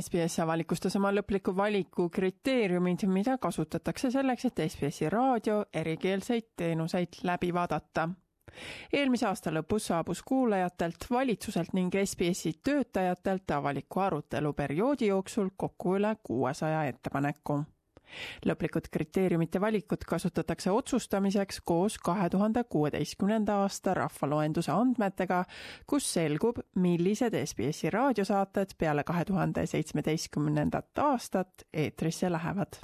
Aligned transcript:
SBS 0.00 0.38
avalikustas 0.42 0.96
oma 0.96 1.10
lõpliku 1.14 1.54
valiku 1.56 2.08
kriteeriumid, 2.12 3.06
mida 3.08 3.38
kasutatakse 3.38 4.10
selleks, 4.10 4.44
et 4.48 4.62
SBS-i 4.66 5.10
raadio 5.12 5.64
erikeelseid 5.72 6.52
teenuseid 6.56 7.20
läbi 7.22 7.52
vaadata. 7.54 8.08
eelmise 8.92 9.26
aasta 9.26 9.50
lõpus 9.50 9.86
saabus 9.90 10.22
kuulajatelt, 10.22 11.06
valitsuselt 11.10 11.72
ning 11.72 11.94
SBS-i 12.04 12.52
töötajatelt 12.64 13.50
avaliku 13.50 14.00
arutelu 14.00 14.52
perioodi 14.52 15.06
jooksul 15.06 15.48
kokku 15.56 15.96
üle 15.96 16.16
kuuesaja 16.22 16.84
ettepaneku 16.84 17.62
lõplikud 18.46 18.88
kriteeriumite 18.92 19.60
valikut 19.60 20.04
kasutatakse 20.04 20.70
otsustamiseks 20.70 21.60
koos 21.64 21.98
kahe 21.98 22.30
tuhande 22.30 22.64
kuueteistkümnenda 22.64 23.60
aasta 23.62 23.94
rahvaloenduse 23.94 24.72
andmetega, 24.72 25.44
kus 25.86 26.08
selgub, 26.14 26.60
millised 26.74 27.36
SBS-i 27.44 27.90
raadiosaated 27.90 28.76
peale 28.78 29.04
kahe 29.04 29.24
tuhande 29.24 29.66
seitsmeteistkümnendat 29.66 30.98
aastat 30.98 31.66
eetrisse 31.72 32.32
lähevad 32.32 32.80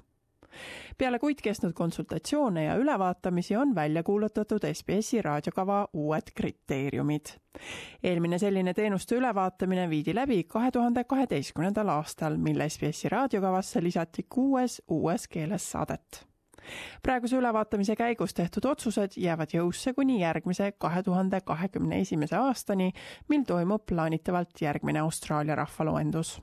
peale 0.98 1.18
kuid 1.18 1.42
kestnud 1.42 1.72
konsultatsioone 1.72 2.64
ja 2.64 2.76
ülevaatamisi 2.76 3.56
on 3.56 3.74
välja 3.74 4.02
kuulutatud 4.02 4.66
SBS-i 4.72 5.22
raadiokava 5.22 5.88
uued 5.92 6.32
kriteeriumid. 6.34 7.26
eelmine 8.02 8.38
selline 8.38 8.74
teenuste 8.74 9.14
ülevaatamine 9.14 9.90
viidi 9.90 10.14
läbi 10.14 10.44
kahe 10.44 10.70
tuhande 10.70 11.04
kaheteistkümnendal 11.04 11.88
aastal, 11.88 12.36
mil 12.36 12.68
SBS-i 12.68 13.08
raadiokavasse 13.08 13.82
lisati 13.82 14.26
kuues 14.28 14.82
uues 14.88 15.28
keeles 15.28 15.70
saadet 15.70 16.26
praeguse 17.02 17.36
ülevaatamise 17.36 17.96
käigus 17.96 18.34
tehtud 18.34 18.64
otsused 18.70 19.16
jäävad 19.16 19.54
jõusse 19.56 19.94
kuni 19.96 20.20
järgmise 20.20 20.72
kahe 20.78 21.02
tuhande 21.02 21.40
kahekümne 21.40 22.00
esimese 22.00 22.36
aastani, 22.36 22.92
mil 23.28 23.44
toimub 23.48 23.86
plaanitavalt 23.86 24.62
järgmine 24.62 25.00
Austraalia 25.00 25.54
rahvaloendus 25.64 26.40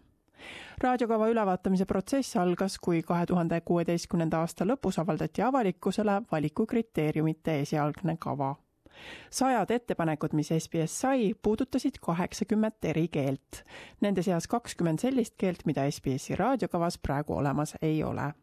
raadiokava 0.84 1.30
ülevaatamise 1.30 1.86
protsess 1.86 2.38
algas, 2.38 2.78
kui 2.80 3.02
kahe 3.02 3.26
tuhande 3.26 3.62
kuueteistkümnenda 3.62 4.40
aasta 4.40 4.66
lõpus 4.66 5.00
avaldati 5.02 5.42
avalikkusele 5.42 6.22
valikukriteeriumite 6.32 7.60
esialgne 7.60 8.18
kava. 8.20 8.56
sajad 9.32 9.72
ettepanekud, 9.72 10.34
mis 10.34 10.50
SBS 10.52 11.00
sai, 11.02 11.34
puudutasid 11.42 12.02
kaheksakümmet 12.02 12.86
eri 12.86 13.08
keelt. 13.08 13.64
Nende 14.02 14.24
seas 14.24 14.48
kakskümmend 14.48 15.00
sellist 15.00 15.38
keelt, 15.38 15.66
mida 15.66 15.92
SBS-i 15.92 16.36
raadiokavas 16.36 16.98
praegu 16.98 17.38
olemas 17.38 17.76
ei 17.82 18.04
ole 18.04 18.34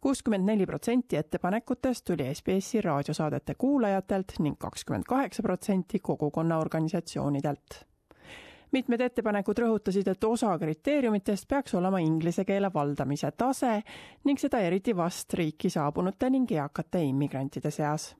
kuuskümmend 0.00 0.46
neli 0.46 0.66
protsenti 0.66 1.16
ettepanekutest 1.16 2.04
tuli 2.04 2.34
SBS-i 2.34 2.80
raadiosaadete 2.80 3.54
kuulajatelt 3.54 4.32
ning 4.38 4.58
kakskümmend 4.58 5.04
kaheksa 5.08 5.42
protsenti 5.42 5.98
kogukonna 5.98 6.58
organisatsioonidelt 6.58 7.91
mitmed 8.72 9.00
ettepanekud 9.00 9.58
rõhutasid, 9.64 10.08
et 10.08 10.24
osa 10.24 10.54
kriteeriumitest 10.58 11.48
peaks 11.48 11.74
olema 11.78 12.00
inglise 12.00 12.44
keele 12.48 12.70
valdamise 12.74 13.30
tase 13.36 13.78
ning 14.24 14.40
seda 14.40 14.60
eriti 14.64 14.96
vast 14.96 15.34
riiki 15.34 15.70
saabunute 15.70 16.30
ning 16.30 16.50
eakate 16.52 17.04
immigrantide 17.04 17.70
seas. 17.70 18.12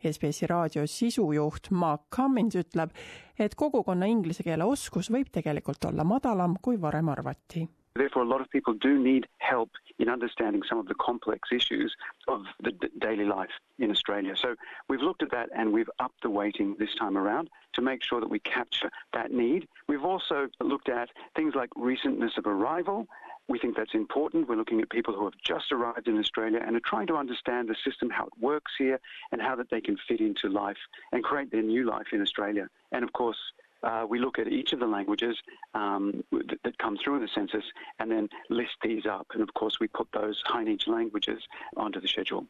SBS-i 0.00 0.46
raadio 0.48 0.86
sisujuht 0.88 1.70
Mark 1.70 2.06
Cummins 2.16 2.56
ütleb, 2.56 2.94
et 3.38 3.54
kogukonna 3.54 4.08
inglise 4.08 4.42
keele 4.42 4.64
oskus 4.64 5.10
võib 5.12 5.28
tegelikult 5.32 5.84
olla 5.84 6.04
madalam, 6.08 6.56
kui 6.62 6.80
varem 6.80 7.12
arvati. 7.12 7.66
Therefore, 8.00 8.22
a 8.22 8.26
lot 8.26 8.40
of 8.40 8.48
people 8.48 8.72
do 8.72 8.98
need 8.98 9.28
help 9.40 9.72
in 9.98 10.08
understanding 10.08 10.62
some 10.66 10.78
of 10.78 10.86
the 10.88 10.94
complex 10.94 11.50
issues 11.52 11.94
of 12.28 12.44
the 12.62 12.72
daily 12.98 13.26
life 13.26 13.50
in 13.78 13.90
Australia. 13.90 14.34
So 14.38 14.56
we've 14.88 15.02
looked 15.02 15.22
at 15.22 15.30
that 15.32 15.50
and 15.54 15.70
we've 15.70 15.90
upped 15.98 16.22
the 16.22 16.30
weighting 16.30 16.76
this 16.78 16.94
time 16.94 17.18
around 17.18 17.50
to 17.74 17.82
make 17.82 18.02
sure 18.02 18.18
that 18.18 18.30
we 18.30 18.38
capture 18.38 18.88
that 19.12 19.32
need. 19.32 19.68
We've 19.86 20.02
also 20.02 20.48
looked 20.62 20.88
at 20.88 21.10
things 21.36 21.54
like 21.54 21.68
recentness 21.76 22.38
of 22.38 22.46
arrival. 22.46 23.06
We 23.48 23.58
think 23.58 23.76
that's 23.76 23.92
important. 23.92 24.48
We're 24.48 24.56
looking 24.56 24.80
at 24.80 24.88
people 24.88 25.12
who 25.12 25.24
have 25.24 25.34
just 25.44 25.70
arrived 25.70 26.08
in 26.08 26.18
Australia 26.18 26.62
and 26.66 26.76
are 26.76 26.86
trying 26.86 27.08
to 27.08 27.16
understand 27.16 27.68
the 27.68 27.76
system, 27.84 28.08
how 28.08 28.28
it 28.28 28.32
works 28.40 28.72
here, 28.78 28.98
and 29.30 29.42
how 29.42 29.56
that 29.56 29.68
they 29.68 29.82
can 29.82 29.98
fit 30.08 30.20
into 30.20 30.48
life 30.48 30.78
and 31.12 31.22
create 31.22 31.50
their 31.50 31.60
new 31.60 31.84
life 31.84 32.06
in 32.14 32.22
Australia. 32.22 32.70
And 32.92 33.04
of 33.04 33.12
course, 33.12 33.36
uh, 33.82 34.06
we 34.08 34.18
look 34.18 34.38
at 34.38 34.48
each 34.48 34.72
of 34.72 34.80
the 34.80 34.86
languages 34.86 35.36
um, 35.74 36.22
that, 36.32 36.58
that 36.64 36.78
come 36.78 36.96
through 36.96 37.16
in 37.16 37.22
the 37.22 37.28
census 37.34 37.64
and 37.98 38.10
then 38.10 38.28
list 38.48 38.76
these 38.82 39.06
up. 39.06 39.26
And 39.32 39.42
of 39.42 39.52
course, 39.54 39.80
we 39.80 39.88
put 39.88 40.08
those 40.12 40.42
high 40.46 40.64
needs 40.64 40.86
languages 40.86 41.42
onto 41.76 42.00
the 42.00 42.08
schedule. 42.08 42.46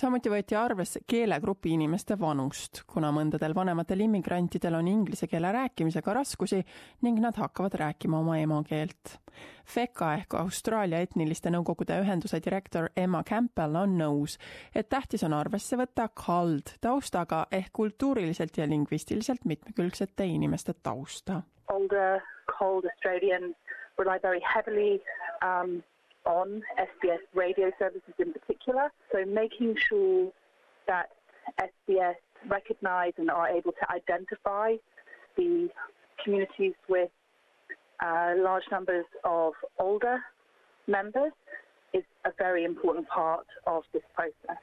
Samuti 0.00 0.30
võeti 0.32 0.56
arvesse 0.56 1.02
keelegrupi 1.08 1.74
inimeste 1.74 2.16
vanust, 2.18 2.82
kuna 2.88 3.10
mõndadel 3.14 3.52
vanematel 3.56 4.04
immigrantidel 4.06 4.78
on 4.78 4.88
inglise 4.88 5.28
keele 5.28 5.50
rääkimisega 5.52 6.14
raskusi 6.16 6.60
ning 7.04 7.20
nad 7.20 7.36
hakkavad 7.36 7.76
rääkima 7.80 8.20
oma 8.20 8.38
emakeelt. 8.40 9.18
FECA 9.70 10.14
ehk 10.18 10.34
Austraalia 10.40 11.02
etniliste 11.04 11.52
nõukogude 11.52 12.00
ühenduse 12.02 12.40
direktor 12.44 12.88
Emma 12.96 13.22
Campbell 13.26 13.76
on 13.82 13.98
nõus, 14.00 14.38
et 14.74 14.88
tähtis 14.88 15.24
on 15.26 15.36
arvesse 15.36 15.78
võtta 15.80 16.08
kald 16.14 16.74
taustaga 16.80 17.44
ehk 17.52 17.72
kultuuriliselt 17.72 18.56
ja 18.58 18.68
lingvistiliselt 18.68 19.44
mitmekülgsete 19.44 20.26
inimeste 20.26 20.74
tausta. 20.82 21.42
Older 21.68 22.20
cold 22.58 22.88
Australians 22.88 23.56
rely 23.98 24.18
very 24.22 24.40
heavily 24.54 24.98
um, 25.44 25.82
on 26.38 26.62
SBS 26.78 27.22
radio 27.34 27.68
services 27.78 28.14
in 28.24 28.32
particular. 28.32 28.86
So 29.12 29.18
making 29.42 29.72
sure 29.88 30.32
that 30.90 31.06
SBS 31.70 32.18
recognise 32.56 33.14
and 33.20 33.28
are 33.30 33.48
able 33.58 33.74
to 33.80 33.86
identify 33.98 34.68
the 35.36 35.68
communities 36.22 36.76
with 36.88 37.10
uh, 38.06 38.32
large 38.48 38.66
numbers 38.70 39.06
of 39.24 39.52
older 39.78 40.16
members 40.86 41.32
is 41.92 42.04
a 42.24 42.32
very 42.38 42.64
important 42.64 43.06
part 43.08 43.48
of 43.66 43.82
this 43.92 44.06
process. 44.14 44.60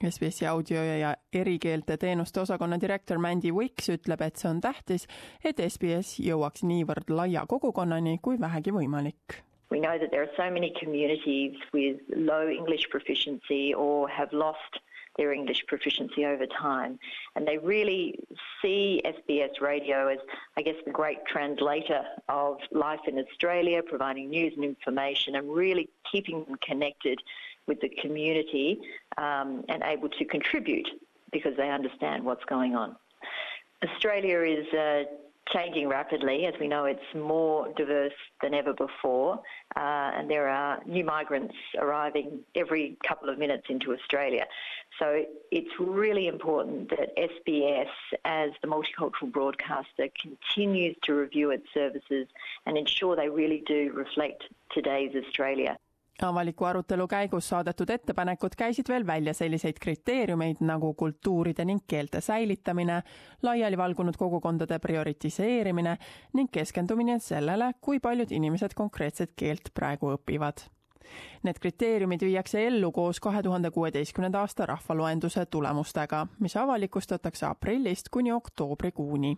SBS-i 0.00 0.46
audio 0.46 0.82
ja 0.82 1.16
erikeelte 1.32 1.96
teenuste 1.96 2.40
osakonna 2.40 2.80
direktor 2.80 3.18
Mandy 3.18 3.52
Wicks 3.52 3.88
ütleb, 3.88 4.20
et 4.20 4.36
see 4.36 4.48
on 4.50 4.60
tähtis, 4.64 5.04
et 5.44 5.60
SBS 5.60 6.14
jõuaks 6.24 6.64
niivõrd 6.64 7.12
laia 7.12 7.44
kogukonnani 7.46 8.16
kui 8.24 8.40
vähegi 8.40 8.72
võimalik 8.72 9.42
We 9.70 9.80
know 9.80 9.98
that 9.98 10.10
there 10.10 10.22
are 10.22 10.34
so 10.36 10.50
many 10.50 10.74
communities 10.80 11.54
with 11.72 11.98
low 12.14 12.48
English 12.48 12.88
proficiency 12.90 13.72
or 13.74 14.08
have 14.08 14.32
lost 14.32 14.80
their 15.16 15.32
English 15.32 15.64
proficiency 15.66 16.24
over 16.24 16.46
time. 16.46 16.98
And 17.36 17.46
they 17.46 17.58
really 17.58 18.18
see 18.62 19.02
SBS 19.04 19.60
radio 19.60 20.08
as, 20.08 20.18
I 20.56 20.62
guess, 20.62 20.76
the 20.84 20.92
great 20.92 21.18
translator 21.26 22.02
of 22.28 22.58
life 22.72 23.00
in 23.06 23.18
Australia, 23.18 23.82
providing 23.82 24.30
news 24.30 24.54
and 24.56 24.64
information 24.64 25.36
and 25.36 25.52
really 25.52 25.88
keeping 26.10 26.44
them 26.44 26.56
connected 26.62 27.20
with 27.66 27.80
the 27.80 27.88
community 27.88 28.80
um, 29.18 29.64
and 29.68 29.82
able 29.84 30.08
to 30.08 30.24
contribute 30.24 30.88
because 31.32 31.56
they 31.56 31.70
understand 31.70 32.24
what's 32.24 32.44
going 32.44 32.74
on. 32.74 32.96
Australia 33.84 34.40
is 34.40 34.66
uh, 34.74 35.04
changing 35.52 35.88
rapidly. 35.88 36.46
As 36.46 36.54
we 36.60 36.68
know, 36.68 36.84
it's 36.84 37.00
more 37.14 37.72
diverse 37.76 38.12
than 38.42 38.54
ever 38.54 38.72
before, 38.72 39.40
uh, 39.76 39.80
and 40.16 40.30
there 40.30 40.48
are 40.48 40.80
new 40.86 41.04
migrants 41.04 41.54
arriving 41.78 42.40
every 42.54 42.96
couple 43.06 43.28
of 43.28 43.38
minutes 43.38 43.66
into 43.68 43.92
Australia. 43.92 44.46
So 44.98 45.24
it's 45.50 45.70
really 45.78 46.26
important 46.26 46.90
that 46.90 47.16
SBS, 47.16 47.88
as 48.24 48.50
the 48.62 48.68
multicultural 48.68 49.32
broadcaster, 49.32 50.08
continues 50.20 50.96
to 51.04 51.14
review 51.14 51.50
its 51.50 51.66
services 51.72 52.26
and 52.66 52.76
ensure 52.76 53.16
they 53.16 53.28
really 53.28 53.62
do 53.66 53.92
reflect 53.94 54.44
today's 54.72 55.14
Australia. 55.14 55.78
Avaliku 56.22 56.64
arutelu 56.64 57.06
käigus 57.08 57.48
saadetud 57.48 57.90
ettepanekud 57.90 58.56
käisid 58.56 58.88
veel 58.88 59.06
välja 59.06 59.34
selliseid 59.34 59.78
kriteeriumeid 59.80 60.62
nagu 60.64 60.94
kultuuride 60.94 61.64
ning 61.64 61.84
keelte 61.86 62.20
säilitamine, 62.20 63.02
laiali 63.42 63.78
valgunud 63.78 64.16
kogukondade 64.18 64.78
prioritiseerimine 64.78 65.96
ning 66.32 66.50
keskendumine 66.52 67.18
sellele, 67.18 67.72
kui 67.80 68.00
paljud 68.00 68.30
inimesed 68.30 68.74
konkreetset 68.76 69.32
keelt 69.36 69.72
praegu 69.74 70.14
õpivad. 70.16 70.66
Need 71.42 71.58
kriteeriumid 71.58 72.22
viiakse 72.22 72.66
ellu 72.66 72.92
koos 72.92 73.20
kahe 73.20 73.42
tuhande 73.42 73.70
kuueteistkümnenda 73.70 74.40
aasta 74.40 74.66
rahvaloenduse 74.66 75.46
tulemustega, 75.46 76.26
mis 76.38 76.56
avalikustatakse 76.56 77.46
aprillist 77.46 78.08
kuni 78.10 78.32
oktoobrikuuni. 78.32 79.36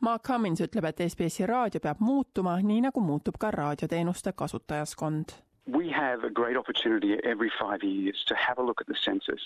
Mark 0.00 0.22
Cummins 0.26 0.60
ütleb, 0.60 0.84
et 0.84 1.02
SBS-i 1.08 1.46
raadio 1.46 1.80
peab 1.80 2.00
muutuma, 2.00 2.58
nii 2.62 2.80
nagu 2.88 3.00
muutub 3.00 3.38
ka 3.38 3.50
raadioteenuste 3.50 4.32
kasutajaskond 4.32 5.34
we 5.66 5.90
have 5.90 6.24
a 6.24 6.30
great 6.30 6.56
opportunity 6.56 7.16
every 7.24 7.50
five 7.60 7.82
years 7.82 8.24
to 8.26 8.34
have 8.34 8.58
a 8.58 8.62
look 8.62 8.80
at 8.80 8.86
the 8.86 8.96
census 8.96 9.40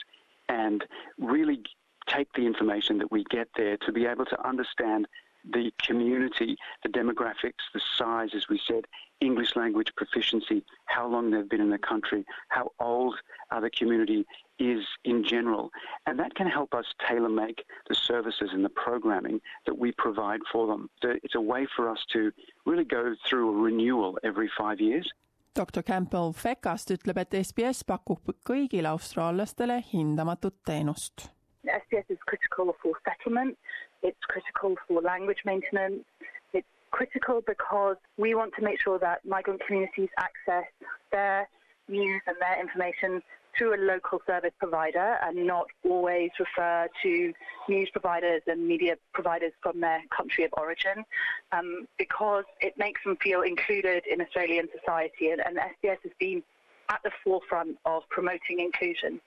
and 0.49 0.85
really 1.19 1.63
take 2.07 2.33
the 2.35 2.47
information 2.47 2.99
that 2.99 3.11
we 3.11 3.25
get 3.25 3.49
there 3.57 3.77
to 3.79 3.93
be 3.93 4.07
able 4.07 4.25
to 4.25 4.47
understand 4.47 5.07
the 5.53 5.73
community, 5.83 6.57
the 6.83 6.89
demographics, 6.89 7.63
the 7.73 7.81
size, 7.97 8.31
as 8.35 8.49
we 8.49 8.61
said, 8.67 8.85
English 9.21 9.55
language 9.57 9.95
proficiency, 9.97 10.65
how 10.87 11.07
long 11.07 11.31
they've 11.31 11.49
been 11.49 11.61
in 11.61 11.71
the 11.71 11.79
country, 11.79 12.25
how 12.49 12.73
old 12.81 13.15
uh, 13.51 13.61
the 13.61 13.71
community 13.71 14.27
is 14.59 14.85
in 15.05 15.25
general. 15.25 15.71
And 16.07 16.19
that 16.19 16.35
can 16.35 16.49
help 16.49 16.75
us 16.75 16.87
tailor 17.07 17.29
make 17.29 17.65
the 17.89 17.95
services 17.95 18.51
and 18.53 18.65
the 18.65 18.71
programming 18.71 19.41
that 19.67 19.79
we 19.79 19.93
provide 19.93 20.41
for 20.51 20.67
them. 20.67 20.91
It's 21.03 21.35
a 21.35 21.41
way 21.41 21.67
for 21.77 21.89
us 21.89 22.05
to 22.13 22.33
really 22.65 22.85
go 22.85 23.15
through 23.29 23.51
a 23.51 23.63
renewal 23.63 24.19
every 24.25 24.51
five 24.59 24.81
years. 24.81 25.09
Doktor 25.57 25.83
Campbell 25.83 26.33
Fekast 26.33 26.91
ütleb, 26.93 27.17
et 27.23 27.35
SBS 27.41 27.81
pakub 27.89 28.29
kõigile 28.45 28.91
austraallastele 28.93 29.79
hindamatut 29.89 30.55
teenust. 30.69 31.31
SBS 31.65 32.13
is 32.13 32.21
critical 32.31 32.75
for 32.83 32.99
settlement, 33.09 33.57
it's 34.03 34.29
critical 34.33 34.77
for 34.87 35.01
language 35.03 35.41
maintenance, 35.49 36.05
it's 36.53 36.69
critical 36.91 37.41
because 37.47 37.97
we 38.19 38.35
want 38.35 38.53
to 38.59 38.63
make 38.63 38.79
sure 38.85 38.99
that 38.99 39.25
migrant 39.25 39.63
communities 39.67 40.13
access 40.21 40.69
their 41.11 41.49
news 41.89 42.23
and 42.27 42.37
their 42.45 42.61
information 42.61 43.23
through 43.57 43.75
a 43.75 43.81
local 43.81 44.21
service 44.27 44.53
provider 44.59 45.19
and 45.23 45.47
not 45.47 45.67
always 45.85 46.31
refer 46.39 46.89
to 47.03 47.33
news 47.69 47.89
providers 47.91 48.43
and 48.47 48.67
media 48.67 48.97
providers 49.13 49.53
from 49.63 49.81
their 49.81 50.01
country 50.17 50.45
of 50.45 50.51
origin 50.57 51.05
um, 51.53 51.87
because 51.99 52.45
it 52.61 52.75
makes 52.79 53.03
them 53.05 53.17
feel 53.23 53.43
included 53.43 54.05
in 54.11 54.21
Australian 54.21 54.69
society 54.79 55.31
and, 55.31 55.41
and 55.41 55.57
SBS 55.57 55.99
has 56.03 56.13
been 56.19 56.43
at 56.89 57.01
the 57.03 57.11
forefront 57.25 57.77
of 57.85 58.03
promoting 58.11 58.61
inclusion. 58.61 59.21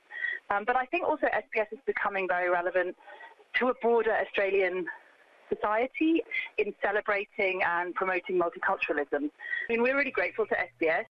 Um, 0.50 0.64
but 0.66 0.76
I 0.76 0.86
think 0.86 1.06
also 1.06 1.28
SBS 1.28 1.72
is 1.72 1.80
becoming 1.86 2.28
very 2.28 2.50
relevant 2.50 2.96
to 3.56 3.68
a 3.70 3.74
broader 3.81 4.14
Australian 4.14 4.86
society 5.54 6.22
in 6.58 6.74
celebrating 6.81 7.62
and 7.66 7.94
promoting 7.96 8.40
multiculturalism. 8.40 9.24
I 9.24 9.68
mean, 9.70 9.81
we're 9.81 9.98
really 9.98 10.12
grateful 10.12 10.46
to 10.48 10.56
SBS 10.56 11.06